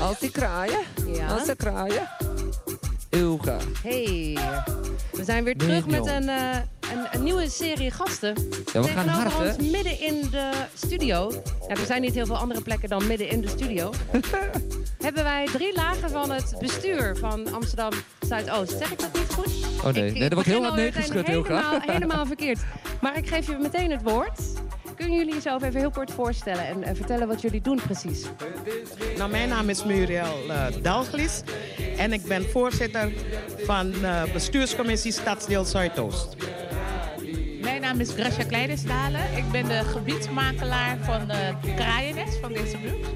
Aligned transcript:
Als 0.00 0.18
die 0.18 0.30
kraaien. 0.30 0.78
Ja. 1.06 1.26
Als 1.26 1.44
ze 1.44 1.56
kraaien. 1.56 2.08
Ilga. 3.10 3.56
Hey, 3.82 4.38
we 5.12 5.24
zijn 5.24 5.44
weer 5.44 5.56
terug 5.56 5.86
met 5.86 6.06
een, 6.06 6.28
eh, 6.28 6.56
een, 6.92 7.06
een 7.12 7.22
nieuwe 7.22 7.50
serie 7.50 7.90
gasten. 7.90 8.34
Ja, 8.72 8.80
we 8.82 8.88
gaan 8.88 9.04
Tegenover 9.04 9.30
hard, 9.32 9.56
hè? 9.56 9.62
ons 9.62 9.70
midden 9.70 10.00
in 10.00 10.28
de 10.30 10.50
studio. 10.74 11.32
Ja, 11.68 11.74
er 11.74 11.86
zijn 11.86 12.00
niet 12.00 12.14
heel 12.14 12.26
veel 12.26 12.36
andere 12.38 12.60
plekken 12.62 12.88
dan 12.88 13.06
midden 13.06 13.28
in 13.28 13.40
de 13.40 13.48
studio. 13.48 13.90
hebben 15.06 15.22
wij 15.24 15.46
drie 15.52 15.74
lagen 15.74 16.10
van 16.10 16.30
het 16.30 16.54
bestuur 16.58 17.16
van 17.16 17.52
Amsterdam 17.54 17.92
Zuidoost. 18.20 18.78
Zeg 18.78 18.92
ik 18.92 18.98
dat 18.98 19.12
niet 19.14 19.32
goed? 19.34 19.46
Oh 19.84 19.92
nee, 19.92 20.06
Ik- 20.06 20.12
nee 20.14 20.22
ik 20.22 20.28
er 20.28 20.34
wordt 20.34 20.48
heel 20.48 20.58
hard 20.60 20.70
alweer 20.70 20.84
neergeschud, 20.92 21.28
Ilga. 21.28 21.54
Helemaal, 21.56 21.80
helemaal 21.94 22.26
verkeerd. 22.26 22.58
Maar 23.00 23.16
ik 23.16 23.28
geef 23.28 23.46
je 23.46 23.56
meteen 23.60 23.90
het 23.90 24.02
woord. 24.02 24.38
Kunnen 24.98 25.16
jullie 25.16 25.34
jezelf 25.34 25.62
even 25.62 25.80
heel 25.80 25.90
kort 25.90 26.10
voorstellen 26.10 26.66
en 26.66 26.82
eh, 26.82 26.94
vertellen 26.94 27.28
wat 27.28 27.40
jullie 27.40 27.60
doen 27.60 27.80
precies? 27.86 28.26
Nou, 29.16 29.30
mijn 29.30 29.48
naam 29.48 29.68
is 29.68 29.84
Muriel 29.84 30.50
eh 30.50 30.66
Dalglis 30.82 31.42
en 31.96 32.12
ik 32.12 32.26
ben 32.26 32.44
voorzitter 32.50 33.12
van 33.58 33.90
de 33.90 34.30
bestuurscommissie 34.32 35.12
Stadsdeel 35.12 35.64
Zuidoost. 35.64 36.36
Mijn 37.60 37.80
naam 37.80 38.00
is 38.00 38.10
Gracia 38.10 38.44
Kleiderstalen. 38.44 39.36
Ik 39.36 39.50
ben 39.50 39.68
de 39.68 39.84
gebiedsmakelaar 39.84 40.98
van 41.00 41.26
de 41.26 41.52
Kraaiennest 41.76 42.38
van 42.40 42.52
deze 42.52 42.78
buurt. 42.78 43.06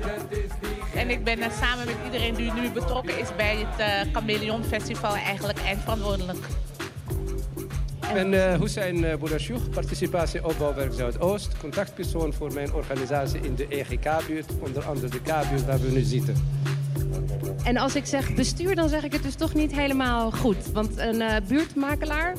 En 0.95 1.11
ik 1.11 1.25
ben 1.25 1.41
eh, 1.41 1.51
samen 1.61 1.87
met 1.87 1.97
iedereen 2.05 2.35
die 2.35 2.53
nu 2.53 2.71
betrokken 2.71 3.19
is 3.19 3.37
bij 3.37 3.57
het 3.57 3.79
eh 3.79 4.13
Chameleon 4.13 4.65
Festival 4.65 5.15
eigenlijk 5.15 5.59
eindverantwoordelijk. 5.59 6.39
Ik 8.15 8.19
ben 8.19 8.33
uh, 8.33 8.55
Hussein 8.61 8.97
uh, 8.97 9.15
Boudashouk, 9.15 9.71
participatie 9.71 10.45
opbouwwerk 10.45 10.93
Zuidoost. 10.93 11.57
Contactpersoon 11.61 12.33
voor 12.33 12.53
mijn 12.53 12.73
organisatie 12.73 13.41
in 13.41 13.55
de 13.55 13.67
EGK-buurt, 13.69 14.47
onder 14.61 14.85
andere 14.85 15.09
de 15.09 15.21
K-buurt 15.21 15.65
waar 15.65 15.81
we 15.81 15.91
nu 15.91 16.01
zitten. 16.03 16.35
En 17.65 17.77
als 17.77 17.95
ik 17.95 18.07
zeg 18.07 18.35
bestuur, 18.35 18.75
dan 18.75 18.89
zeg 18.89 19.03
ik 19.03 19.13
het 19.13 19.23
dus 19.23 19.35
toch 19.35 19.55
niet 19.55 19.73
helemaal 19.73 20.31
goed. 20.31 20.73
Want 20.73 20.99
een 20.99 21.21
eh, 21.21 21.37
buurtmakelaar, 21.49 22.37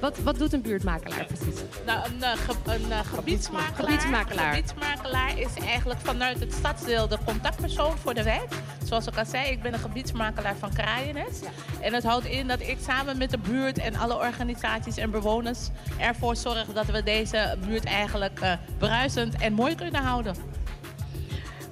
wat, 0.00 0.18
wat 0.18 0.38
doet 0.38 0.52
een 0.52 0.62
buurtmakelaar 0.62 1.24
precies? 1.26 1.60
Nou, 1.86 1.98
een, 2.12 2.22
eh, 2.22 2.30
ge- 2.32 2.72
een 2.72 2.92
eh, 2.92 2.98
gebiedsmakelaar, 3.14 3.74
Gebiedsmakelaar. 3.74 4.54
gebiedsmakelaar 4.54 5.38
is 5.38 5.64
eigenlijk 5.66 6.00
vanuit 6.02 6.40
het 6.40 6.52
stadsdeel 6.52 7.08
de 7.08 7.18
contactpersoon 7.24 7.96
voor 7.98 8.14
de 8.14 8.22
wijk. 8.22 8.48
Zoals 8.88 9.06
ik 9.06 9.16
al 9.16 9.24
zei, 9.26 9.50
ik 9.50 9.62
ben 9.62 9.72
een 9.72 9.78
gebiedsmakelaar 9.78 10.56
van 10.56 10.72
Kraaiennest. 10.72 11.48
En 11.80 11.94
het 11.94 12.04
houdt 12.04 12.26
in 12.26 12.46
dat 12.46 12.60
ik 12.60 12.76
samen 12.86 13.18
met 13.18 13.30
de 13.30 13.38
buurt 13.38 13.78
en 13.78 13.96
alle 13.96 14.14
organisaties 14.16 14.96
en 14.96 15.10
bewoners 15.10 15.58
ervoor 15.98 16.36
zorg 16.36 16.66
dat 16.74 16.86
we 16.86 17.02
deze 17.02 17.56
buurt 17.66 17.84
eigenlijk 17.84 18.40
eh, 18.40 18.52
bruisend 18.78 19.34
en 19.34 19.52
mooi 19.52 19.74
kunnen 19.74 20.02
houden. 20.02 20.34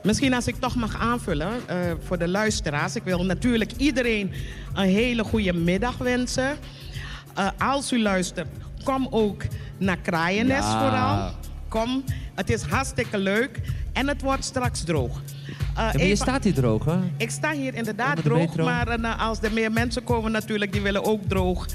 Misschien 0.02 0.34
als 0.34 0.46
ik 0.46 0.56
toch 0.56 0.74
mag 0.74 0.96
aanvullen 1.00 1.68
eh, 1.68 1.76
voor 2.04 2.18
de 2.18 2.28
luisteraars. 2.28 2.96
Ik 2.96 3.02
wil 3.02 3.24
natuurlijk 3.24 3.72
iedereen 3.76 4.32
een 4.74 4.88
hele 4.88 5.24
goede 5.24 5.52
middag 5.52 5.96
wensen. 5.98 6.56
Eh, 7.34 7.48
als 7.58 7.92
u 7.92 8.02
luistert, 8.02 8.48
kom 8.84 9.06
ook 9.10 9.42
naar 9.78 9.96
Kraaiennest 9.98 10.68
Ja. 10.68 10.80
vooral. 10.80 11.30
Kom, 11.68 12.04
het 12.34 12.50
is 12.50 12.62
hartstikke 12.62 13.18
leuk 13.18 13.60
en 13.92 14.08
het 14.08 14.22
wordt 14.22 14.44
straks 14.44 14.84
droog. 14.84 15.20
Ja, 15.76 15.92
maar 15.92 16.06
je 16.06 16.16
staat 16.16 16.44
hier 16.44 16.54
droog, 16.54 16.84
hè? 16.84 16.96
Ik 17.16 17.30
sta 17.30 17.52
hier 17.52 17.74
inderdaad 17.74 18.22
droog, 18.22 18.56
maar 18.56 18.88
eh, 18.88 19.26
als 19.26 19.38
er 19.42 19.52
meer 19.52 19.72
mensen 19.72 20.04
komen 20.04 20.32
natuurlijk, 20.32 20.72
die 20.72 20.80
willen 20.80 21.04
ook 21.04 21.22
droog 21.28 21.66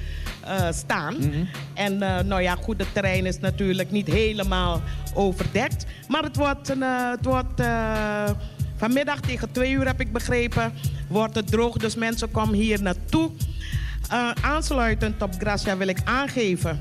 eh, 0.43 0.71
staan. 0.71 1.15
Mhm. 1.17 1.43
En 1.73 1.97
nou 1.97 2.41
ja, 2.41 2.55
goed, 2.55 2.79
het 2.79 2.93
terrein 2.93 3.25
is 3.25 3.39
natuurlijk 3.39 3.91
niet 3.91 4.07
helemaal 4.07 4.81
overdekt. 5.13 5.85
Maar 6.07 6.23
het 6.23 6.35
wordt, 6.35 6.69
een, 6.69 6.81
het 6.81 7.25
wordt 7.25 7.61
vanmiddag 8.75 9.19
tegen 9.19 9.51
twee 9.51 9.71
uur 9.71 9.85
heb 9.85 9.99
ik 9.99 10.11
begrepen, 10.11 10.73
wordt 11.07 11.35
het 11.35 11.47
droog. 11.47 11.77
Dus 11.77 11.95
mensen 11.95 12.31
komen 12.31 12.55
hier 12.55 12.81
naartoe. 12.81 13.31
Aansluitend 14.41 15.21
op 15.21 15.33
Gracia 15.39 15.77
wil 15.77 15.87
ik 15.87 16.01
aangeven 16.03 16.79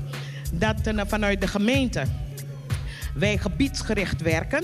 dat 0.53 0.75
vanuit 1.07 1.41
de 1.41 1.47
gemeente 1.47 2.03
wij 3.13 3.37
gebiedsgericht 3.37 4.21
werken. 4.21 4.63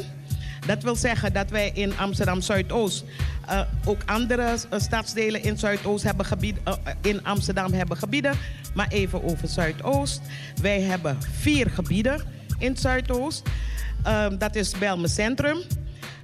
Dat 0.66 0.84
wil 0.84 0.95
zeggen 0.95 1.34
dat 1.34 1.50
wij 1.50 1.72
in 1.73 1.97
Amsterdam 1.97 2.41
Zuidoost 2.41 3.03
eh, 3.47 3.62
ook 3.85 4.01
andere 4.06 4.41
eh, 4.41 4.79
stadsdelen 4.79 5.44
in 5.44 5.57
Zuidoost 5.57 6.03
hebben 6.03 6.25
gebieden, 6.25 6.63
eh, 6.66 6.94
in 7.01 7.23
Amsterdam 7.23 7.73
hebben 7.73 7.97
gebieden. 7.97 8.35
Maar 8.73 8.88
even 8.88 9.23
over 9.23 9.47
Zuidoost. 9.47 10.22
Wij 10.62 10.81
hebben 10.81 11.17
vier 11.22 11.69
gebieden 11.69 12.22
in 12.59 12.78
Zuidoost. 12.78 13.41
Ehm, 14.03 14.38
dat 14.38 14.56
is 14.56 14.78
Belme 14.78 15.07
Centrum. 15.07 15.57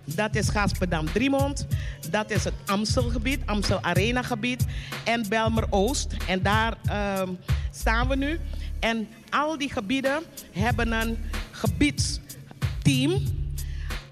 Dat 0.04 0.36
is 0.36 0.50
Gasperdam 0.50 1.06
Driemond. 1.12 1.68
Dat 2.10 2.32
is 2.32 2.44
het 2.44 2.54
Amstelgebied, 2.66 3.40
Amstel 3.46 3.82
Arena 3.82 4.22
gebied. 4.22 4.66
En 5.04 5.26
Belmer 5.30 5.66
Oost. 5.70 6.16
En 6.28 6.42
daar 6.42 6.74
ehm, 6.86 7.30
staan 7.72 8.08
we 8.08 8.16
nu. 8.16 8.40
En 8.80 9.08
al 9.30 9.58
die 9.58 9.72
gebieden 9.72 10.24
hebben 10.52 10.92
een 10.92 11.18
gebiedsteam 11.52 13.22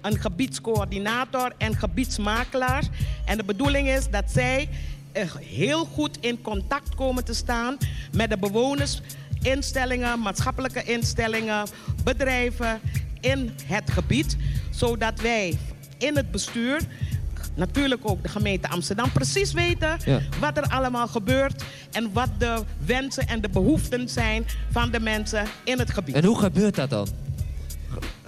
een 0.02 0.18
gebiedscoördinator 0.20 1.52
en 1.58 1.76
gebiedsmakelaar. 1.76 2.82
En 3.24 3.36
de 3.36 3.44
bedoeling 3.44 3.88
is 3.88 4.10
dat 4.10 4.24
zij 4.30 4.68
eh, 5.12 5.34
heel 5.40 5.84
goed 5.84 6.18
in 6.20 6.42
contact 6.42 6.94
komen 6.94 7.24
te 7.24 7.34
staan 7.34 7.76
met 8.12 8.30
de 8.30 8.38
bewoners, 8.38 9.00
instellingen, 9.42 10.20
maatschappelijke 10.20 10.82
instellingen, 10.82 11.66
bedrijven 12.04 12.80
in 13.20 13.52
het 13.64 13.90
gebied. 13.90 14.36
Zodat 14.70 15.20
wij 15.20 15.58
in 15.98 16.16
het 16.16 16.30
bestuur, 16.30 16.80
natuurlijk 17.54 18.00
ook 18.02 18.22
de 18.22 18.28
gemeente 18.28 18.68
Amsterdam, 18.68 19.12
precies 19.12 19.52
weten 19.52 19.98
Ja. 20.04 20.20
wat 20.40 20.56
er 20.56 20.62
allemaal 20.62 21.08
gebeurt 21.08 21.64
en 21.92 22.12
wat 22.12 22.28
de 22.38 22.62
wensen 22.86 23.26
en 23.26 23.40
de 23.40 23.48
behoeften 23.48 24.08
zijn 24.08 24.46
van 24.70 24.90
de 24.90 25.00
mensen 25.00 25.46
in 25.64 25.78
het 25.78 25.90
gebied. 25.90 26.14
En 26.14 26.24
hoe 26.24 26.38
gebeurt 26.38 26.74
dat 26.74 26.90
dan? 26.90 27.08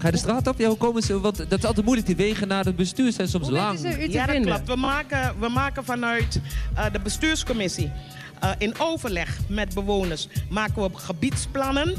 Ga 0.04 0.10
je 0.10 0.16
de 0.16 0.22
straat 0.22 0.46
op? 0.46 0.58
Ja, 0.58 0.68
hoe 0.68 0.76
komen 0.76 1.02
ze? 1.02 1.20
Want 1.20 1.36
dat 1.36 1.58
is 1.58 1.64
altijd 1.64 1.84
moeilijk. 1.84 2.06
Die 2.06 2.16
wegen 2.16 2.48
naar 2.48 2.64
het 2.64 2.76
bestuur 2.76 3.12
zijn 3.12 3.28
soms 3.28 3.44
Hoe 3.48 3.56
lang. 3.56 3.80
weten 3.80 3.92
ze 3.92 4.02
u 4.02 4.06
te 4.06 4.12
Ja, 4.12 4.24
dat 4.26 4.34
vinden? 4.34 4.52
klopt. 4.52 4.68
We 4.68 4.76
maken, 4.76 5.34
we 5.40 5.48
maken 5.48 5.84
vanuit 5.84 6.40
eh, 6.74 6.84
de 6.92 7.00
bestuurscommissie 7.00 7.90
eh, 8.40 8.50
in 8.58 8.74
overleg 8.78 9.38
met 9.48 9.74
bewoners 9.74 10.28
maken 10.50 10.82
we 10.82 10.90
gebiedsplannen. 10.98 11.94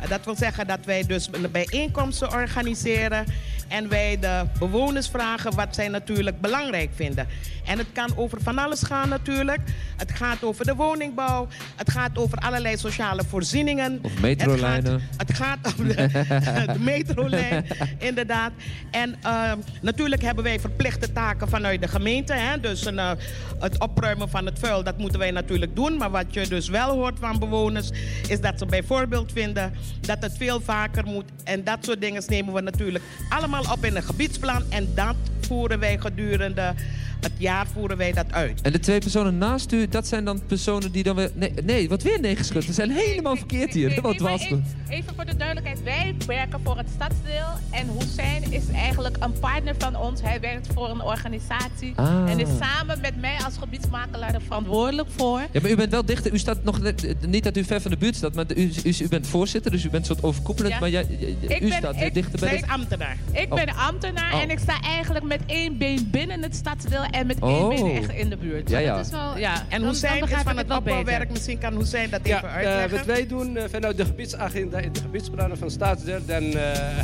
Eh, 0.00 0.08
dat 0.08 0.24
wil 0.24 0.36
zeggen 0.36 0.66
dat 0.66 0.78
wij 0.84 1.06
dus 1.06 1.28
een 1.32 1.50
bijeenkomsten 1.50 2.32
organiseren 2.32 3.24
en 3.70 3.88
wij 3.88 4.18
de 4.18 4.44
bewoners 4.58 5.08
vragen 5.08 5.54
wat 5.54 5.74
zij 5.74 5.88
natuurlijk 5.88 6.40
belangrijk 6.40 6.90
vinden. 6.94 7.26
En 7.64 7.78
het 7.78 7.86
kan 7.92 8.12
over 8.16 8.42
van 8.42 8.58
alles 8.58 8.82
gaan 8.82 9.08
natuurlijk. 9.08 9.60
Het 9.96 10.12
gaat 10.12 10.42
over 10.42 10.64
de 10.64 10.74
woningbouw. 10.74 11.48
Het 11.76 11.90
gaat 11.90 12.18
over 12.18 12.38
allerlei 12.38 12.76
sociale 12.76 13.22
voorzieningen. 13.28 13.98
Of 14.02 14.20
metrolijnen. 14.20 15.02
Het 15.16 15.34
gaat, 15.34 15.58
het 15.62 15.72
gaat 15.72 15.78
om 15.78 15.88
de, 15.88 16.72
de 16.72 16.78
metrolijn, 16.78 17.66
inderdaad. 18.08 18.52
En 18.90 19.16
eh, 19.22 19.52
natuurlijk 19.80 20.22
hebben 20.22 20.44
wij 20.44 20.60
verplichte 20.60 21.12
taken 21.12 21.48
vanuit 21.48 21.80
de 21.80 21.88
gemeente. 21.88 22.32
Hè? 22.32 22.60
Dus 22.60 22.86
een, 22.86 22.98
eh, 22.98 23.10
het 23.58 23.78
opruimen 23.80 24.28
van 24.28 24.46
het 24.46 24.58
vuil, 24.58 24.82
dat 24.84 24.98
moeten 24.98 25.18
wij 25.18 25.30
natuurlijk 25.30 25.76
doen. 25.76 25.96
Maar 25.96 26.10
wat 26.10 26.34
je 26.34 26.48
dus 26.48 26.68
wel 26.68 26.90
hoort 26.90 27.18
van 27.18 27.38
bewoners, 27.38 27.90
is 28.28 28.40
dat 28.40 28.58
ze 28.58 28.66
bijvoorbeeld 28.66 29.32
vinden 29.32 29.74
dat 30.00 30.22
het 30.22 30.36
veel 30.36 30.60
vaker 30.60 31.04
moet. 31.04 31.24
En 31.44 31.64
dat 31.64 31.78
soort 31.84 32.00
dingen 32.00 32.22
nemen 32.26 32.54
we 32.54 32.60
natuurlijk 32.60 33.04
allemaal 33.28 33.59
op 33.68 33.84
in 33.84 33.96
een 33.96 34.02
gebiedsplan. 34.02 34.62
En 34.68 34.94
dat 34.94 35.14
voeren 35.50 35.78
wij 35.78 35.98
gedurende 35.98 36.74
het 37.20 37.32
jaar 37.38 37.66
voeren 37.66 37.96
wij 37.96 38.12
dat 38.12 38.32
uit. 38.32 38.60
En 38.60 38.72
de 38.72 38.78
twee 38.80 38.98
personen 38.98 39.38
naast 39.38 39.72
u, 39.72 39.88
dat 39.88 40.06
zijn 40.06 40.24
dan 40.24 40.40
personen 40.46 40.92
die 40.92 41.02
dan 41.02 41.16
weer... 41.16 41.30
Nee, 41.34 41.52
nee 41.64 41.88
wat 41.88 42.02
weer 42.02 42.20
neergeschud? 42.20 42.66
We 42.66 42.72
zijn 42.72 42.90
helemaal 42.90 43.36
verkeerd 43.36 43.72
hier. 43.74 43.88
Nee, 43.88 44.00
Wat 44.00 44.18
was 44.18 44.40
even, 44.42 44.64
even 44.88 45.14
voor 45.14 45.24
de 45.24 45.36
duidelijkheid. 45.36 45.82
Wij 45.82 46.14
werken 46.26 46.60
voor 46.64 46.76
het 46.76 46.86
stadsdeel. 46.94 47.46
En 47.70 47.86
Hussein 47.98 48.52
is 48.52 48.62
eigenlijk 48.74 49.16
een 49.20 49.32
partner 49.38 49.74
van 49.78 49.96
ons. 49.96 50.22
Hij 50.22 50.40
werkt 50.40 50.66
voor 50.74 50.88
een 50.90 51.02
organisatie. 51.02 51.92
Ah. 51.96 52.30
En 52.30 52.38
is 52.38 52.48
samen 52.60 53.00
met 53.00 53.20
mij 53.20 53.36
als 53.44 53.56
gebiedsmakelaar 53.56 54.34
er 54.34 54.40
verantwoordelijk 54.42 55.08
voor. 55.16 55.40
Ja, 55.52 55.60
maar 55.62 55.70
u 55.70 55.76
bent 55.76 55.90
wel 55.90 56.04
dichter. 56.04 56.32
U 56.32 56.38
staat 56.38 56.64
nog 56.64 56.80
net, 56.80 57.14
niet 57.26 57.44
dat 57.44 57.56
u 57.56 57.64
ver 57.64 57.80
van 57.80 57.90
de 57.90 57.96
buurt 57.96 58.16
staat, 58.16 58.34
maar 58.34 58.44
u, 58.56 58.72
u, 58.84 58.94
u 59.00 59.08
bent 59.08 59.26
voorzitter, 59.26 59.70
dus 59.70 59.84
u 59.84 59.90
bent 59.90 60.06
soort 60.06 60.22
overkoepelend. 60.22 60.72
Ja. 60.74 60.80
Maar 60.80 60.90
jij, 60.90 61.02
Ik 61.40 61.60
u 61.60 61.68
ben- 61.68 61.72
staat 61.78 62.00
ik- 62.00 62.14
dichter 62.14 62.38
bij 62.40 62.54
is 62.54 62.60
de... 62.60 62.68
ambtenaar. 62.68 63.16
Ik 63.32 63.46
Oh. 63.52 63.64
ben 63.64 63.74
ambtenaar 63.76 64.34
Oh. 64.34 64.42
en 64.42 64.50
ik 64.50 64.58
sta 64.58 64.80
eigenlijk 64.82 65.24
met 65.24 65.39
één 65.46 65.78
been 65.78 66.08
binnen 66.10 66.42
het 66.42 66.54
stadsdeel 66.54 67.02
en 67.02 67.26
met 67.26 67.38
één 67.40 67.50
Oh. 67.52 67.68
been 67.68 67.96
echt 67.96 68.12
in 68.12 68.28
de 68.30 68.36
buurt. 68.36 68.70
Ja, 68.70 68.78
ja. 68.78 68.96
Dat 68.96 69.04
is 69.04 69.10
wel, 69.12 69.38
Ja. 69.38 69.64
En 69.68 69.84
is 69.84 70.00
begrijp 70.00 70.42
van 70.46 70.56
het 70.56 70.70
opbouwwerk. 70.70 71.30
Misschien 71.30 71.58
kan 71.58 71.76
Hussein 71.76 72.10
dat 72.10 72.20
Ja, 72.26 72.36
even 72.36 72.48
eh, 72.48 72.54
uitleggen. 72.54 72.96
wat 72.96 73.06
wij 73.06 73.26
doen 73.26 73.56
eh, 73.56 73.64
vanuit 73.70 73.96
de 73.96 74.04
gebiedsagenda 74.04 74.78
in 74.78 74.92
de 74.92 75.00
gebiedsplannen 75.00 75.58
van 75.58 75.70
Staatsdeel, 75.70 76.18
dan 76.26 76.42
eh, 76.42 76.52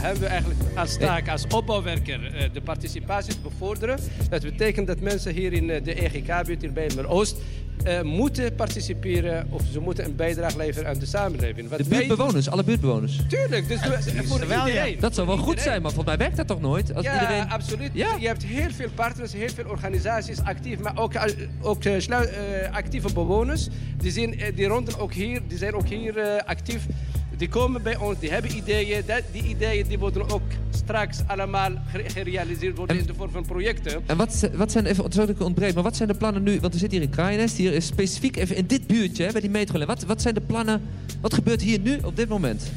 hebben 0.03 0.21
we 0.21 0.27
eigenlijk 0.27 0.61
als 0.77 0.99
taak, 0.99 1.29
als 1.29 1.47
opbouwwerker, 1.47 2.35
eh, 2.35 2.49
de 2.53 2.61
participatie 2.61 3.35
te 3.35 3.41
bevorderen. 3.41 3.99
Dat 4.29 4.43
betekent 4.43 4.87
dat 4.87 5.01
mensen 5.01 5.33
hier 5.33 5.53
in 5.53 5.67
de 5.67 5.95
EGK-buurt 6.05 6.63
in 6.63 6.73
Bijlmer 6.73 7.09
Oost 7.09 7.37
eh, 7.85 8.03
moeten 8.03 8.55
participeren 8.55 9.47
of 9.51 9.63
ze 9.73 9.81
moeten 9.81 10.05
een 10.05 10.17
bijdrage 10.17 10.57
leveren 10.57 10.89
aan 10.89 10.99
de 10.99 11.07
samenleving. 11.07 11.69
Wat 11.69 11.79
De 11.79 11.85
wij- 11.89 11.99
buurtbewoners, 11.99 12.51
alle 12.51 12.65
buurtbewoners. 12.65 13.21
Tuurlijk, 13.29 13.69
dus 13.69 13.81
we- 13.81 14.25
voor 14.27 14.39
Wel, 14.39 14.49
ja. 14.49 14.67
iedereen. 14.67 14.97
Dat 15.01 15.15
zou 15.15 15.27
wel 15.27 15.37
goed 15.37 15.61
zijn, 15.61 15.83
maar 15.83 15.93
volgens 15.93 16.17
mij 16.17 16.17
werkt 16.17 16.37
dat 16.37 16.47
toch 16.47 16.61
nooit? 16.61 16.95
Als 16.95 17.05
ja, 17.05 17.21
iedereen... 17.21 17.49
absoluut. 17.51 17.91
Ja. 17.93 18.09
Je 18.21 18.27
hebt 18.27 18.45
heel 18.45 18.71
veel 18.71 18.89
partners, 18.95 19.33
heel 19.33 19.49
veel 19.49 19.65
organisaties 19.69 20.41
actief, 20.43 20.79
maar 20.79 20.99
ook, 20.99 21.15
eh, 21.15 21.23
ook 21.61 21.85
eh, 21.85 22.73
actieve 22.73 23.13
bewoners. 23.13 23.69
Die, 23.99 24.11
zijn, 24.13 24.39
die 24.55 24.67
ronden 24.67 24.99
ook 24.99 25.13
hier, 25.13 25.41
die 25.49 25.59
zijn 25.59 25.75
ook 25.75 25.89
hier 25.89 26.19
eh, 26.19 26.43
actief. 26.49 26.87
Die 27.37 27.49
komen 27.49 27.83
bij 27.83 27.97
ons, 27.97 28.19
die 28.19 28.31
hebben 28.31 28.57
ideeën. 28.57 29.03
Dat, 29.07 29.23
die 29.33 29.43
ideeën 29.43 29.87
die 29.89 29.99
worden 29.99 30.31
ook 30.31 30.43
straks 30.71 31.19
allemaal 31.27 31.71
gere- 31.91 32.09
gerealiseerd 32.11 32.77
worden 32.77 32.97
En- 32.97 33.03
in 33.03 33.09
de 33.09 33.15
vorm 33.15 33.31
van 33.31 33.45
projecten. 33.47 34.03
En 34.07 34.17
wat, 34.17 34.49
wat 34.55 34.73
zijn, 34.73 34.87
even, 34.87 35.05
sorry 35.13 35.27
dat 35.27 35.37
ik 35.37 35.43
ontbreek, 35.43 35.75
maar 35.75 35.83
wat 35.83 35.97
zijn 35.97 36.09
de 36.09 36.15
plannen 36.15 36.43
nu? 36.43 36.61
Want 36.61 36.73
we 36.73 36.79
zitten 36.79 36.99
hier 36.99 37.07
in 37.09 37.15
Kraaienest, 37.15 37.57
hier 37.57 37.73
is 37.73 37.87
specifiek 37.87 38.37
even 38.37 38.57
in 38.57 38.67
dit 38.67 38.87
buurtje, 38.87 39.25
hè, 39.25 39.33
bij 39.33 39.41
die 39.41 39.51
metrolijn. 39.51 39.89
Wat, 39.89 40.03
wat 40.05 40.23
zijn 40.23 40.35
de 40.35 40.41
plannen, 40.41 40.83
wat 41.21 41.35
gebeurt 41.35 41.63
hier 41.63 41.81
nu 41.81 41.99
op 42.05 42.17
dit 42.17 42.29
moment? 42.29 42.73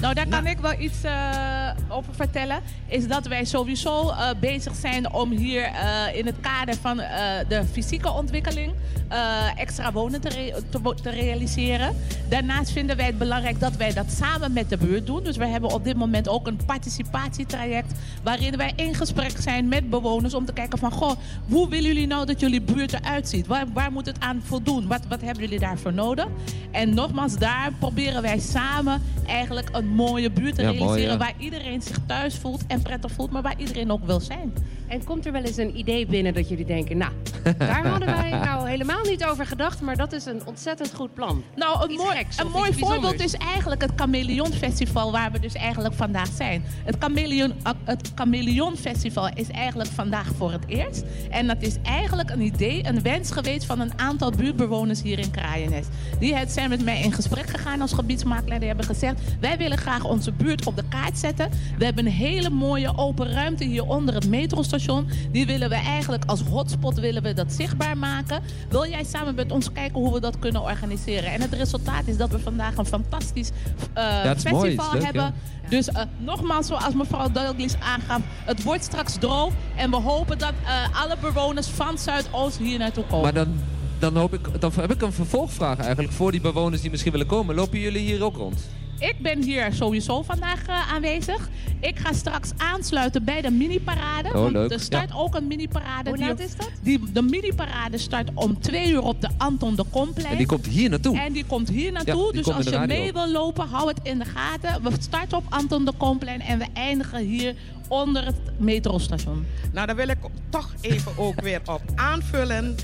Nou, 0.00 0.14
daar 0.14 0.28
kan 0.28 0.46
ik 0.46 0.58
wel 0.58 0.80
iets 0.80 1.02
eh, 1.02 1.59
over 1.88 2.14
vertellen. 2.14 2.60
Is 2.86 3.08
dat 3.08 3.26
wij 3.26 3.44
sowieso 3.44 4.08
eh, 4.08 4.28
bezig 4.40 4.74
zijn 4.74 5.12
om 5.12 5.30
hier 5.30 5.62
eh, 5.62 6.16
in 6.18 6.26
het 6.26 6.40
kader 6.40 6.74
van 6.80 7.00
eh, 7.00 7.32
de 7.48 7.64
fysieke 7.72 8.12
ontwikkeling 8.12 8.72
eh, 9.08 9.58
extra 9.60 9.92
wonen 9.92 10.20
te, 10.20 10.28
re- 10.28 10.92
te, 11.02 11.10
realiseren. 11.10 11.96
Daarnaast 12.28 12.70
vinden 12.70 12.96
wij 12.96 13.06
het 13.06 13.18
belangrijk 13.18 13.60
dat 13.60 13.76
wij 13.76 13.92
dat 13.92 14.10
samen 14.10 14.52
met 14.52 14.68
de 14.70 14.76
buurt 14.76 15.06
doen. 15.06 15.22
Dus 15.24 15.36
we 15.36 15.46
hebben 15.46 15.72
op 15.72 15.84
dit 15.84 15.96
moment 15.96 16.28
ook 16.28 16.46
een 16.46 16.60
participatietraject 16.66 17.92
waarin 18.22 18.56
wij 18.56 18.72
in 18.76 18.94
gesprek 18.94 19.32
zijn 19.38 19.68
met 19.68 19.90
bewoners 19.90 20.34
om 20.34 20.44
te 20.44 20.52
kijken 20.52 20.78
van 20.78 20.90
goh, 20.92 21.12
hoe 21.48 21.68
willen 21.68 21.86
jullie 21.86 22.06
nou 22.06 22.26
dat 22.26 22.40
jullie 22.40 22.60
buurt 22.62 22.92
eruit 22.92 23.28
ziet? 23.28 23.46
Waar, 23.46 23.64
waar 23.72 23.92
moet 23.92 24.06
het 24.06 24.20
aan 24.20 24.42
voldoen? 24.44 24.86
Wat, 24.86 25.00
wat 25.08 25.20
hebben 25.20 25.42
jullie 25.42 25.58
daarvoor 25.58 25.92
nodig? 25.92 26.26
En 26.70 26.94
nogmaals, 26.94 27.36
daar 27.38 27.72
proberen 27.78 28.22
wij 28.22 28.38
samen 28.38 29.02
eigenlijk 29.26 29.68
een 29.72 29.88
mooie 29.88 30.30
buurt 30.30 30.54
te 30.54 30.62
Ja, 30.62 30.66
mooi, 30.68 30.78
realiseren 30.80 31.12
ja. 31.12 31.18
waar 31.18 31.34
iedereen 31.60 31.82
zich 31.82 31.98
thuis 32.06 32.36
voelt 32.36 32.66
en 32.66 32.82
prettig 32.82 33.12
voelt, 33.12 33.30
maar 33.30 33.42
waar 33.42 33.58
iedereen 33.58 33.92
ook 33.92 34.04
wil 34.04 34.20
zijn. 34.20 34.52
En 34.88 35.04
komt 35.04 35.26
er 35.26 35.32
wel 35.32 35.42
eens 35.42 35.56
een 35.56 35.78
idee 35.78 36.06
binnen 36.06 36.34
dat 36.34 36.48
jullie 36.48 36.64
denken... 36.64 36.96
nou, 36.96 37.12
daar 37.58 37.86
hadden 37.86 38.08
wij 38.08 38.30
nou 38.48 38.68
helemaal 38.68 39.04
niet 39.04 39.24
over 39.24 39.46
gedacht... 39.46 39.80
maar 39.80 39.96
dat 39.96 40.12
is 40.12 40.24
een 40.24 40.46
ontzettend 40.46 40.94
goed 40.94 41.14
plan. 41.14 41.42
Nou, 41.56 41.82
een 41.84 41.90
Iets 41.90 42.02
mooi, 42.02 42.16
geks 42.16 42.38
een 42.38 42.50
mooi 42.50 42.72
voorbeeld 42.74 43.20
is 43.20 43.34
eigenlijk 43.34 43.82
het 43.82 43.90
Chameleon 43.96 44.52
Festival, 44.52 45.12
waar 45.12 45.32
we 45.32 45.40
dus 45.40 45.54
eigenlijk 45.54 45.94
vandaag 45.94 46.28
zijn. 46.36 46.64
Het 46.84 46.96
Chameleon, 46.98 47.52
het 47.84 48.12
Chameleon 48.14 48.76
Festival 48.76 49.28
is 49.34 49.50
eigenlijk 49.50 49.90
vandaag 49.90 50.32
voor 50.36 50.52
het 50.52 50.64
eerst. 50.66 51.04
En 51.30 51.46
dat 51.46 51.62
is 51.62 51.76
eigenlijk 51.82 52.30
een 52.30 52.40
idee, 52.40 52.86
een 52.86 53.02
wens 53.02 53.30
geweest 53.30 53.66
van 53.66 53.80
een 53.80 53.92
aantal 53.96 54.30
buurtbewoners 54.30 55.02
hier 55.02 55.18
in 55.18 55.30
Kraaienest. 55.30 55.88
Die 56.18 56.34
het 56.34 56.52
zijn 56.52 56.68
met 56.68 56.84
mij 56.84 57.02
in 57.02 57.12
gesprek 57.12 57.50
gegaan 57.50 57.80
als 57.80 57.92
gebiedsmakelaar. 57.92 58.58
Die 58.58 58.68
hebben 58.68 58.86
gezegd, 58.86 59.20
wij 59.40 59.58
willen 59.58 59.78
graag 59.78 60.04
onze 60.04 60.32
buurt 60.32 60.66
op 60.66 60.76
de 60.76 60.84
kaart 60.88 61.18
zetten. 61.18 61.49
We 61.78 61.84
hebben 61.84 62.06
een 62.06 62.12
hele 62.12 62.50
mooie 62.50 62.96
open 62.96 63.32
ruimte 63.32 63.64
hier 63.64 63.84
onder 63.86 64.14
het 64.14 64.28
metrostation. 64.28 65.08
Die 65.32 65.46
willen 65.46 65.68
we 65.68 65.74
eigenlijk 65.74 66.24
als 66.24 66.40
hotspot 66.40 67.00
willen 67.00 67.22
we 67.22 67.32
dat 67.32 67.52
zichtbaar 67.52 67.98
maken. 67.98 68.42
Wil 68.68 68.86
jij 68.86 69.04
samen 69.04 69.34
met 69.34 69.52
ons 69.52 69.72
kijken 69.72 70.00
hoe 70.00 70.12
we 70.12 70.20
dat 70.20 70.38
kunnen 70.38 70.62
organiseren? 70.62 71.32
En 71.32 71.40
het 71.40 71.52
resultaat 71.52 72.06
is 72.06 72.16
dat 72.16 72.30
we 72.30 72.38
vandaag 72.38 72.76
een 72.76 72.86
fantastisch 72.86 73.50
is 73.50 74.42
festival 74.42 74.92
leuk, 74.92 75.04
hebben. 75.04 75.22
ja. 75.22 75.32
Dus 75.68 75.88
eh, 75.88 76.02
nogmaals, 76.18 76.66
zoals 76.66 76.94
mevrouw 76.94 77.30
Douglas 77.32 77.76
aangaf, 77.78 78.20
het 78.44 78.62
wordt 78.62 78.84
straks 78.84 79.16
droog. 79.18 79.52
En 79.76 79.90
we 79.90 79.96
hopen 79.96 80.38
dat 80.38 80.52
eh, 80.64 81.02
alle 81.02 81.16
bewoners 81.20 81.66
van 81.66 81.98
Zuidoost 81.98 82.58
hier 82.58 82.78
naartoe 82.78 83.04
komen. 83.04 83.22
Maar 83.22 83.44
dan, 83.44 83.60
dan, 83.98 84.16
hoop 84.16 84.34
ik, 84.34 84.60
dan 84.60 84.72
heb 84.74 84.92
ik 84.92 85.02
een 85.02 85.12
vervolgvraag 85.12 85.78
eigenlijk 85.78 86.12
voor 86.12 86.30
die 86.30 86.40
bewoners 86.40 86.80
die 86.80 86.90
misschien 86.90 87.12
willen 87.12 87.26
komen. 87.26 87.54
Lopen 87.54 87.78
jullie 87.78 88.06
hier 88.06 88.24
ook 88.24 88.36
rond? 88.36 88.60
Ik 89.00 89.14
ben 89.22 89.42
hier 89.42 89.72
sowieso 89.72 90.22
vandaag 90.22 90.66
eh, 90.66 90.92
aanwezig. 90.92 91.48
Ik 91.80 91.98
ga 91.98 92.12
straks 92.12 92.50
aansluiten 92.56 93.24
bij 93.24 93.40
de 93.40 93.50
mini-parade. 93.50 94.28
Oh, 94.28 94.34
want 94.34 94.52
leuk. 94.52 94.70
er 94.70 94.80
start 94.80 95.08
Ja. 95.08 95.14
ook 95.16 95.34
een 95.34 95.46
mini-parade. 95.46 96.10
Hoe 96.10 96.18
laat 96.18 96.40
is 96.40 96.56
dat? 96.56 96.70
Die, 96.82 97.00
de 97.12 97.22
mini-parade 97.22 97.98
start 97.98 98.28
om 98.34 98.60
twee 98.60 98.90
uur 98.90 99.02
op 99.02 99.20
de 99.20 99.28
Anton 99.36 99.76
de 99.76 99.84
Komplein. 99.90 100.30
En 100.30 100.36
die 100.36 100.46
komt 100.46 100.66
hier 100.66 100.88
naartoe. 100.90 101.18
En 101.18 101.32
die 101.32 101.44
komt 101.44 101.68
hier 101.68 101.92
naartoe. 101.92 102.32
dus 102.32 102.48
als 102.52 102.66
je 102.66 102.78
mee 102.86 103.12
wil 103.12 103.28
lopen, 103.30 103.68
hou 103.68 103.88
het 103.88 103.98
in 104.02 104.18
de 104.18 104.24
gaten. 104.24 104.82
We 104.82 104.90
starten 105.00 105.38
op 105.38 105.44
Anton 105.48 105.84
de 105.84 105.92
Komplein 105.96 106.40
en 106.40 106.58
we 106.58 106.66
eindigen 106.74 107.24
hier 107.24 107.54
onder 107.88 108.24
het 108.24 108.36
metrostation. 108.58 109.46
Nou, 109.72 109.86
daar 109.86 109.96
wil 109.96 110.08
ik 110.08 110.18
toch 110.48 110.74
even 110.80 111.12
ook 111.18 111.40
weer 111.40 111.60
op 111.64 111.82
aanvullen. 111.94 112.76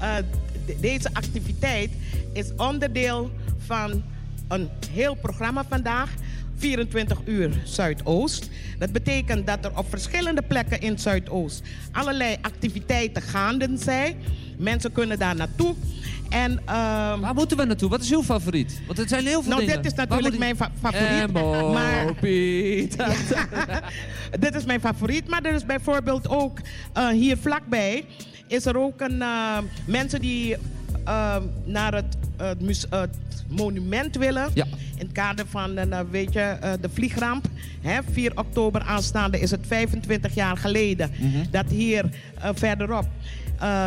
Eh, 0.00 0.14
de- 0.66 0.76
deze 0.80 1.08
activiteit 1.12 1.90
is 2.32 2.50
onderdeel 2.56 3.30
van 3.58 4.02
een 4.48 4.68
heel 4.90 5.14
programma 5.14 5.64
vandaag. 5.68 6.10
24 6.56 7.18
uur 7.24 7.50
Zuidoost. 7.64 8.50
Dat 8.78 8.92
betekent 8.92 9.46
dat 9.46 9.64
er 9.64 9.78
op 9.78 9.88
verschillende 9.88 10.42
plekken 10.42 10.80
in 10.80 10.98
Zuidoost 10.98 11.62
allerlei 11.92 12.36
activiteiten 12.40 13.22
gaande 13.22 13.68
zijn. 13.74 14.16
Mensen 14.58 14.92
kunnen 14.92 15.18
daar 15.18 15.36
naartoe. 15.36 15.74
En 16.28 16.60
ehm, 16.64 17.20
Waar 17.20 17.34
moeten 17.34 17.56
we 17.56 17.64
naartoe? 17.64 17.90
Wat 17.90 18.02
is 18.02 18.12
uw 18.12 18.22
favoriet? 18.22 18.80
Want 18.86 18.98
het 18.98 19.08
zijn 19.08 19.26
heel 19.26 19.42
veel 19.42 19.50
nou, 19.50 19.60
dingen. 19.64 19.82
dit 19.82 19.92
is 19.92 19.98
natuurlijk 19.98 20.38
mijn 20.38 20.56
fa- 20.56 20.70
favoriet. 20.80 21.22
Emmo, 21.22 21.72
maar 21.72 22.06
dit 24.40 24.54
is 24.54 24.64
mijn 24.64 24.80
favoriet, 24.80 25.28
maar 25.28 25.44
er 25.44 25.54
is 25.54 25.66
bijvoorbeeld 25.66 26.28
ook 26.28 26.58
eh, 26.92 27.08
hier 27.08 27.36
vlakbij 27.36 28.04
is 28.46 28.66
er 28.66 28.78
ook 28.78 29.00
een 29.00 29.22
eh, 29.22 29.58
mensen 29.86 30.20
die 30.20 30.56
eh, 31.04 31.36
naar 31.64 31.94
het, 31.94 32.16
het 32.36 32.60
monument 33.48 34.16
willen. 34.16 34.50
Ja. 34.54 34.64
In 34.64 35.06
het 35.06 35.12
kader 35.12 35.46
van 35.46 35.76
eh, 35.76 35.86
nou, 35.86 36.06
weet 36.10 36.32
je, 36.32 36.40
eh, 36.40 36.72
de 36.80 36.88
vliegramp. 36.88 37.46
Hè, 37.80 38.00
4 38.10 38.32
oktober 38.34 38.80
aanstaande 38.80 39.40
is 39.40 39.50
het 39.50 39.66
25 39.66 40.34
jaar 40.34 40.56
geleden 40.56 41.10
dat 41.50 41.66
hier 41.70 42.04
eh, 42.40 42.50
verderop 42.54 43.08
eh, 43.58 43.86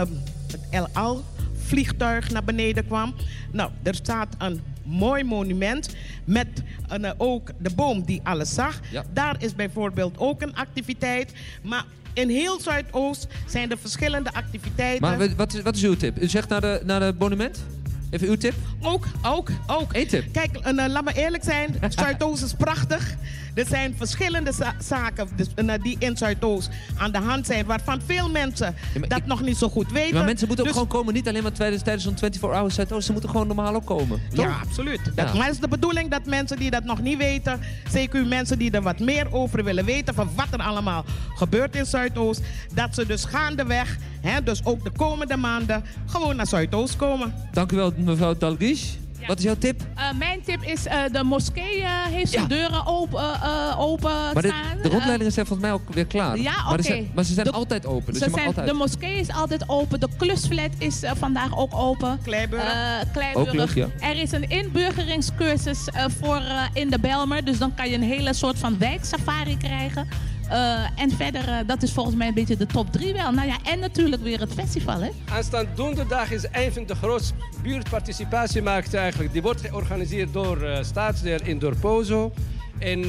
het 0.52 0.60
El 0.70 0.88
Al 0.94 1.24
vliegtuig 1.66 2.30
naar 2.32 2.44
beneden 2.44 2.88
kwam. 2.88 3.14
Nou, 3.52 3.72
er 3.84 3.96
staat 3.96 4.36
een 4.38 4.62
mooi 4.84 5.24
monument 5.24 5.96
met 6.26 6.48
een, 6.88 7.14
ook 7.18 7.52
de 7.58 7.70
boom 7.76 8.04
die 8.04 8.22
alles 8.24 8.54
zag. 8.54 8.80
Ja. 8.92 9.04
Daar 9.14 9.36
is 9.40 9.56
bijvoorbeeld 9.56 10.18
ook 10.18 10.42
een 10.42 10.56
activiteit. 10.56 11.34
Maar 11.62 11.86
in 12.14 12.30
heel 12.30 12.60
Zuidoost 12.60 13.28
zijn 13.46 13.72
er 13.72 13.78
verschillende 13.78 14.34
activiteiten. 14.34 15.02
Maar 15.02 15.36
wat 15.36 15.54
is, 15.54 15.62
wat 15.62 15.76
is 15.76 15.84
uw 15.84 15.96
tip? 15.96 16.22
U 16.22 16.28
zegt 16.28 16.50
naar, 16.50 16.62
de, 16.62 16.82
naar 16.86 17.02
het 17.02 17.20
monument? 17.20 17.64
Even 18.10 18.28
uw 18.28 18.36
tip? 18.38 18.54
Ook, 18.82 19.06
ook, 19.22 19.50
ook. 19.68 19.94
Eén 19.96 20.08
tip. 20.08 20.34
Kijk, 20.34 20.56
en, 20.56 20.80
eh, 20.80 20.90
laat 20.90 21.04
me 21.04 21.14
eerlijk 21.14 21.44
zijn. 21.44 21.76
Zuidoost 21.90 22.44
is 22.44 22.54
prachtig. 22.54 23.16
Er 23.54 23.66
zijn 23.66 23.94
verschillende 23.98 24.52
za- 24.52 24.76
zaken 24.80 25.28
dus, 25.36 25.48
eh, 25.56 25.74
die 25.82 25.96
in 26.00 26.18
Zuidoost 26.18 26.70
aan 26.98 27.12
de 27.12 27.18
hand 27.18 27.46
zijn. 27.46 27.66
Waarvan 27.66 28.02
veel 28.06 28.30
mensen 28.30 28.76
dat 29.08 29.18
ik- 29.18 29.26
nog 29.26 29.42
niet 29.42 29.58
zo 29.58 29.70
goed 29.70 29.92
weten. 29.92 30.16
Maar 30.16 30.26
mensen 30.26 30.48
moeten 30.48 30.66
ook 30.66 30.72
Dus- 30.74 30.82
gewoon 30.82 31.00
komen. 31.00 31.14
Niet 31.14 31.28
alleen 31.28 31.44
maar 31.44 31.52
tijdens, 31.52 31.84
tijdens 31.84 32.04
zo'n 32.06 32.18
24 32.18 32.58
hours 32.60 32.76
Zuidoost. 32.76 33.06
Ze 33.06 33.12
moeten 33.12 33.30
gewoon 33.30 33.48
normaal 33.48 33.76
ook 33.76 33.86
komen. 33.86 34.22
Toch? 34.34 34.46
Ja, 34.46 34.60
absoluut. 34.64 35.00
Dat, 35.06 35.14
Ja. 35.16 35.34
Maar 35.34 35.44
het 35.46 35.54
is 35.54 35.60
de 35.60 35.68
bedoeling 35.68 36.10
dat 36.12 36.26
mensen 36.26 36.58
die 36.58 36.72
dat 36.72 36.84
nog 36.84 37.02
niet 37.02 37.18
weten, 37.18 37.60
zeker 37.92 38.26
mensen 38.26 38.58
die 38.60 38.72
er 38.72 38.82
wat 38.82 39.00
meer 39.00 39.34
over 39.34 39.64
willen 39.64 39.86
weten 39.86 40.14
van 40.14 40.30
wat 40.36 40.48
er 40.52 40.60
allemaal 40.62 41.06
gebeurt 41.36 41.76
in 41.76 41.86
Zuidoost, 41.86 42.42
dat 42.74 42.96
ze 42.96 43.06
dus 43.06 43.26
gaandeweg, 43.26 43.98
hè, 44.22 44.44
dus 44.44 44.66
ook 44.66 44.84
de 44.84 44.92
komende 44.92 45.38
maanden, 45.38 45.84
gewoon 46.06 46.36
naar 46.36 46.48
Zuidoost 46.48 46.96
komen. 46.96 47.34
Dank 47.52 47.72
u 47.72 47.76
wel, 47.76 47.94
mevrouw 48.04 48.38
Dalgish. 48.38 48.84
Wat 49.28 49.38
is 49.38 49.44
jouw 49.44 49.56
tip? 49.58 49.82
Eh, 49.96 50.04
mijn 50.18 50.42
tip 50.46 50.64
is, 50.64 50.86
eh, 50.86 51.02
de 51.12 51.24
moskee 51.24 51.82
eh, 51.82 51.90
heeft 52.06 52.32
zijn 52.32 52.42
Ja. 52.44 52.48
deuren 52.50 52.86
open, 52.86 53.42
open 53.78 54.12
Maar 54.12 54.42
de, 54.42 54.48
staan. 54.48 54.82
de 54.84 54.90
rondleidingen 54.90 55.32
zijn 55.34 55.46
volgens 55.46 55.68
mij 55.68 55.78
ook 55.78 55.94
weer 55.94 56.06
klaar. 56.06 56.38
ja, 56.38 56.52
maar, 56.64 56.74
oké. 56.74 56.82
ze 56.82 56.88
zijn, 56.88 57.12
maar 57.16 57.24
ze 57.24 57.34
zijn 57.34 57.46
De- 57.46 57.52
altijd 57.52 57.86
open. 57.86 58.14
Dus 58.14 58.18
Ze 58.18 58.24
je 58.24 58.30
mag 58.32 58.40
zijn, 58.40 58.48
altijd. 58.56 58.68
De 58.68 58.74
moskee 58.74 59.20
is 59.20 59.32
altijd 59.32 59.64
open. 59.70 60.00
De 60.00 60.08
klusflat 60.18 60.70
is 60.78 61.04
eh, 61.04 61.12
vandaag 61.18 61.58
ook 61.58 61.76
open. 61.76 62.20
Kleiburg. 62.24 62.64
Eh, 62.64 62.96
Kleiburg. 63.14 63.62
Ook 63.62 63.70
ja. 63.70 63.88
Er 64.00 64.16
is 64.22 64.32
een 64.32 64.50
inburgeringscursus 64.50 65.88
eh, 65.88 66.06
voor 66.22 66.36
eh, 66.38 66.64
in 66.74 66.90
de 66.90 67.00
Belmer. 67.00 67.46
Dus 67.46 67.58
dan 67.58 67.74
kan 67.76 67.90
je 67.90 67.96
een 67.96 68.04
hele 68.04 68.34
soort 68.34 68.60
van 68.60 68.78
wijksafari 68.78 69.58
krijgen. 69.58 70.08
Eh, 70.50 71.02
en 71.02 71.12
verder, 71.12 71.48
eh, 71.48 71.58
dat 71.66 71.84
is 71.84 71.92
volgens 71.92 72.16
mij 72.16 72.28
een 72.28 72.34
beetje 72.34 72.58
de 72.58 72.66
top 72.66 72.92
drie 72.92 73.14
wel. 73.14 73.32
Nou 73.32 73.48
ja, 73.48 73.58
en 73.64 73.80
natuurlijk 73.80 74.22
weer 74.22 74.40
het 74.40 74.54
festival, 74.54 75.02
hè? 75.02 75.10
Aanstaande 75.32 75.70
donderdag 75.76 76.32
is 76.32 76.46
een 76.52 76.88
de 76.88 76.96
grootste 76.96 77.34
buurtparticipatiemarkten 77.62 79.00
eigenlijk. 79.00 79.34
Die 79.34 79.42
wordt 79.42 79.62
georganiseerd 79.62 80.34
door 80.34 80.62
eh 80.64 80.84
Staatsdeel 80.84 81.40
in 81.44 81.60
Dorpozo. 81.60 82.34
En 82.80 83.08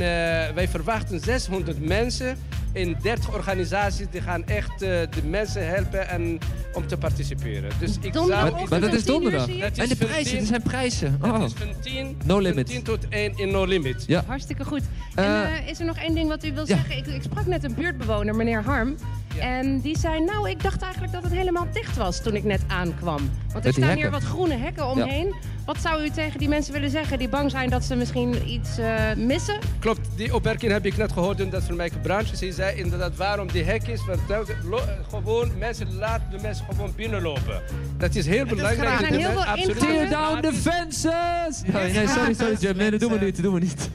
wij 0.54 0.68
verwachten 0.68 1.20
600 1.20 1.86
mensen 1.86 2.38
in 2.72 2.96
30 3.02 3.32
organisaties. 3.34 4.06
Die 4.10 4.20
gaan 4.20 4.46
echt 4.46 4.72
eh, 4.72 4.88
de 4.88 5.22
mensen 5.24 5.66
helpen 5.68 6.08
en, 6.08 6.38
om 6.72 6.86
te 6.86 6.96
participeren. 6.96 7.70
Dus 7.78 7.98
ik 8.00 8.12
zou... 8.12 8.28
Maar 8.68 8.80
dat 8.80 8.92
is 8.92 9.04
10 9.04 9.14
uur, 9.14 9.20
donderdag. 9.20 9.46
Dat 9.46 9.72
is 9.72 9.78
En 9.78 9.88
de 9.88 9.96
prijzen, 9.96 10.30
10 10.30 10.40
er 10.40 10.46
zijn 10.46 10.62
prijzen. 10.62 11.18
Dat 11.20 11.30
Oh. 11.30 11.44
is 11.44 11.52
van 11.52 11.68
10, 11.80 12.16
No 12.24 12.34
van 12.34 12.42
limit. 12.42 12.66
10 12.66 12.82
tot 12.82 13.08
1 13.08 13.32
in 13.38 13.50
No 13.50 13.64
Limit. 13.64 14.04
Ja. 14.06 14.24
Hartstikke 14.26 14.64
goed. 14.64 14.82
Eh, 15.14 15.24
en 15.24 15.52
eh, 15.52 15.68
is 15.68 15.78
er 15.80 15.86
nog 15.86 15.96
één 15.96 16.14
ding 16.14 16.28
wat 16.28 16.44
u 16.44 16.52
wil 16.52 16.66
ja. 16.68 16.76
zeggen? 16.76 16.96
Ik, 16.96 17.06
ik 17.06 17.22
sprak 17.22 17.46
net 17.46 17.64
een 17.64 17.74
buurtbewoner, 17.74 18.34
meneer 18.36 18.62
Harm. 18.62 18.94
Ja. 19.34 19.40
En 19.42 19.80
die 19.80 19.98
zei, 19.98 20.24
nou, 20.24 20.50
ik 20.50 20.62
dacht 20.62 20.82
eigenlijk 20.82 21.12
dat 21.12 21.22
het 21.22 21.32
helemaal 21.32 21.66
dicht 21.72 21.96
was 21.96 22.22
toen 22.22 22.34
ik 22.34 22.44
net 22.44 22.60
aankwam. 22.66 23.30
Want 23.52 23.64
er 23.64 23.72
staan 23.72 23.96
hier 23.96 24.10
wat 24.10 24.22
groene 24.22 24.56
hekken 24.56 24.86
omheen. 24.86 25.34
Wat 25.64 25.78
zou 25.80 26.02
u 26.04 26.10
tegen 26.10 26.38
die 26.38 26.48
mensen 26.48 26.72
willen 26.72 26.90
zeggen 26.90 27.18
die 27.18 27.28
bang 27.28 27.50
zijn 27.50 27.70
dat 27.70 27.84
ze 27.84 27.94
misschien 27.96 28.48
iets 28.50 28.78
eh, 28.78 29.14
missen? 29.16 29.58
Klopt, 29.78 30.08
die 30.16 30.34
opmerking 30.34 30.72
heb 30.72 30.86
ik 30.86 30.96
net 30.96 31.12
gehoord 31.12 31.40
in 31.40 31.50
dat 31.50 31.62
van 31.62 31.76
mijn 31.76 31.90
branche. 32.02 32.36
Ze 32.36 32.52
zei 32.52 32.76
inderdaad 32.78 33.16
waarom 33.16 33.52
die 33.52 33.62
hek 33.62 33.86
is. 33.86 34.00
Want 34.06 34.20
lo- 34.64 34.80
gewoon 35.10 35.50
mensen 35.58 35.94
laten 35.94 36.30
de 36.30 36.38
mensen 36.42 36.64
gewoon 36.70 36.92
binnenlopen. 36.96 37.62
Dat 37.98 38.14
is 38.14 38.26
heel 38.26 38.44
belangrijk. 38.46 39.00
Er 39.00 39.06
zijn 39.06 39.20
heel 39.20 39.30
veel 39.30 39.44
absoluut 39.44 39.78
Tear 39.78 40.08
down 40.08 40.40
the 40.40 40.52
fences! 40.52 41.62
Nee, 41.72 41.92
nee, 41.92 42.08
sorry, 42.08 42.34
sorry, 42.34 42.56
Jim. 42.60 42.76
Nee, 42.76 42.90
dat 42.90 43.00
doen 43.00 43.12
we 43.18 43.24
niet, 43.24 43.34
dat 43.34 43.44
doen 43.44 43.54
we 43.54 43.60
niet. 43.60 43.88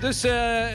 Dus 0.00 0.24
eh, 0.24 0.30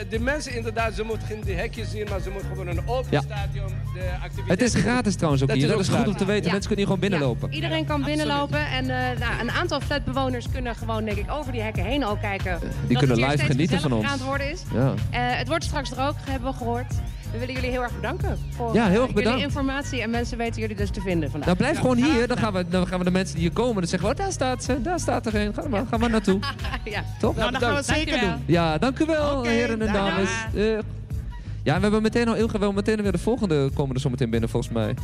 de 0.08 0.18
mensen 0.20 0.56
inderdaad, 0.56 0.94
ze 0.94 1.02
moeten 1.02 1.26
geen 1.28 1.40
die 1.44 1.54
hekjes 1.54 1.90
zien, 1.90 2.06
maar 2.10 2.20
ze 2.20 2.30
moeten 2.30 2.48
gewoon 2.48 2.66
een 2.66 2.88
open 2.88 3.08
Ja. 3.10 3.20
stadion 3.20 3.68
de 3.94 4.00
activiteiten 4.22 4.46
Het 4.48 4.62
is 4.62 4.74
gratis 4.74 5.14
trouwens 5.14 5.42
ook 5.42 5.48
Dat 5.48 5.56
hier. 5.56 5.66
is 5.66 5.72
Dat 5.72 5.80
is 5.80 5.88
goed 5.88 6.06
om 6.08 6.16
te 6.16 6.24
weten. 6.24 6.44
Ja. 6.44 6.50
Mensen 6.52 6.68
kunnen 6.74 6.76
hier 6.86 6.94
gewoon 6.96 7.00
binnenlopen. 7.10 7.48
Ja, 7.52 7.56
iedereen 7.80 8.06
kan 8.06 8.26
absoluut. 8.26 8.50
binnenlopen 8.50 8.90
en 8.90 9.12
eh, 9.12 9.28
nou, 9.28 9.40
een 9.40 9.50
aantal 9.50 9.80
flatbewoners 9.80 10.48
kunnen 10.52 10.74
gewoon 10.74 11.04
denk 11.04 11.16
ik 11.16 11.30
over 11.30 11.52
die 11.52 11.60
hekken 11.60 11.84
heen 11.84 12.04
al 12.04 12.16
kijken. 12.16 12.60
dat 12.88 12.98
kunnen 12.98 13.16
live 13.16 13.44
genieten 13.44 13.80
van 13.80 13.92
ons. 13.92 14.04
aan 14.04 14.12
het 14.12 14.24
worden 14.24 14.50
is. 14.50 14.62
Ja. 14.72 14.94
Eh, 15.10 15.38
het 15.38 15.48
wordt 15.48 15.64
straks 15.64 15.88
droog, 15.88 16.14
hebben 16.24 16.50
we 16.50 16.56
gehoord. 16.56 16.94
We 17.32 17.38
willen 17.38 17.54
jullie 17.54 17.70
heel 17.70 17.82
erg 17.82 17.94
bedanken 17.94 18.38
voor 18.50 18.74
Ja, 18.74 18.86
heel 18.86 19.02
erg 19.02 19.12
bedankt. 19.12 19.28
jullie 19.28 19.44
informatie 19.44 20.02
en 20.02 20.10
mensen 20.10 20.38
weten 20.38 20.60
jullie 20.60 20.76
dus 20.76 20.90
te 20.90 21.00
vinden 21.00 21.30
vandaag. 21.30 21.48
Nou, 21.48 21.58
blijf 21.58 21.78
gewoon 21.78 21.96
hier. 21.96 22.26
Dan 22.26 22.38
gaan, 22.38 22.52
we, 22.52 22.68
dan 22.68 22.86
gaan 22.86 22.98
we 22.98 23.04
de 23.04 23.10
mensen 23.10 23.34
die 23.34 23.44
hier 23.44 23.52
komen. 23.52 23.74
Dan 23.74 23.86
zeggen 23.86 24.08
we, 24.08 24.14
oh, 24.14 24.20
daar 24.20 24.32
staat 24.32 24.64
ze. 24.64 24.82
Daar 24.82 25.00
staat 25.00 25.26
er 25.26 25.34
een. 25.34 25.54
Ga 25.54 25.68
maar, 25.68 25.84
ga 25.90 25.96
maar 25.96 26.10
naartoe. 26.10 26.38
ja. 26.84 27.04
Toch? 27.18 27.36
Nou, 27.36 27.50
dat 27.50 27.62
gaan 27.62 27.70
we 27.70 27.76
het 27.76 27.86
zeker 27.86 28.20
doen. 28.20 28.32
Ja, 28.46 28.78
dank 28.78 28.98
u 28.98 29.06
wel, 29.06 29.44
heren 29.44 29.82
en 29.82 29.92
dames. 29.92 30.30
Eh, 30.54 30.78
ja, 31.62 31.74
we 31.74 31.80
hebben 31.80 32.02
meteen 32.02 32.28
al 32.28 32.58
wel 32.58 32.72
meteen 32.72 33.02
weer 33.02 33.12
de 33.12 33.18
volgende 33.18 33.70
komen 33.74 33.94
er 33.94 34.00
zo 34.00 34.10
meteen 34.10 34.30
binnen, 34.30 34.48
volgens 34.48 34.72
mij. 34.72 34.94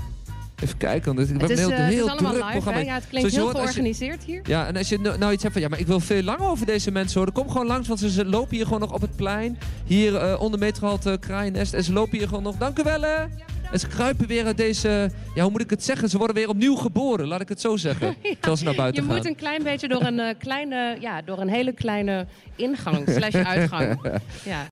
Even 0.63 0.77
kijken, 0.77 1.15
want 1.15 1.29
Het 1.29 1.51
is, 1.51 1.59
een 1.65 1.73
eh, 1.73 1.77
heel, 1.87 2.09
het 2.09 2.21
is 2.21 2.27
druk 2.27 2.33
live, 2.33 2.47
programma. 2.51 2.79
hè? 2.81 2.85
Ja, 2.87 2.95
het 2.95 3.09
klinkt 3.09 3.33
Zoals 3.33 3.35
je 3.35 3.39
heel 3.41 3.49
je- 3.49 3.55
georganiseerd 3.73 4.23
hier. 4.25 4.41
Ja, 4.47 4.67
en 4.67 4.77
als 4.77 4.89
je 4.89 4.99
nou 4.99 5.19
nou 5.19 5.33
iets 5.33 5.43
hebt 5.43 5.55
van, 5.55 5.63
ja, 5.63 5.69
maar 5.69 5.79
ik 5.79 5.87
wil 5.87 6.01
veel 6.01 6.23
langer 6.23 6.49
over 6.49 6.67
deze 6.67 6.91
mensen 6.91 7.19
horen. 7.19 7.33
Kom 7.35 7.51
gewoon 7.51 7.67
langs, 7.67 7.89
want 7.89 8.01
ze, 8.01 8.25
lopen 8.25 8.57
hier 8.57 8.65
gewoon 8.65 8.81
nog 8.81 8.93
op 8.93 9.01
het 9.01 9.17
plein. 9.17 9.59
Hier 9.85 10.17
eh, 10.17 10.41
onder 10.41 10.59
metrohalte 10.61 11.17
Kraaiennest. 11.21 11.75
En 11.75 11.85
ze 11.85 11.93
lopen 11.93 12.19
hier 12.19 12.29
gewoon 12.29 12.43
nog. 12.43 12.57
Dank 12.57 12.79
u 12.79 12.83
wel, 12.83 13.01
hè. 13.03 13.25
En 13.73 13.81
ze 13.81 13.87
kruipen 13.87 14.27
weer 14.27 14.45
uit 14.45 14.57
deze, 14.57 15.11
ja, 15.35 15.43
hoe 15.43 15.51
moet 15.51 15.61
ik 15.61 15.71
het 15.71 15.85
zeggen? 15.85 16.09
Ze 16.09 16.19
worden 16.19 16.37
weer 16.37 16.49
opnieuw 16.49 16.75
geboren, 16.77 17.27
laat 17.27 17.41
ik 17.41 17.49
het 17.49 17.61
zo 17.61 17.77
zeggen. 17.77 18.17
Terwijl 18.23 18.57
ze 18.57 18.65
naar 18.65 18.73
Je 18.73 18.79
buiten 18.81 19.05
gaan. 19.05 19.15
moet 19.17 19.27
een 19.27 19.35
klein 19.37 19.63
beetje 19.63 19.89
door 19.89 20.03
een, 20.03 20.19
eh, 20.21 20.35
kleine, 20.39 20.97
ja, 21.01 21.23
door 21.23 21.39
een 21.41 21.49
hele 21.49 21.73
kleine 21.73 22.27
ingang 22.57 23.09
slash 23.09 23.35
uitgang. 23.55 24.01
Ja. 24.45 24.65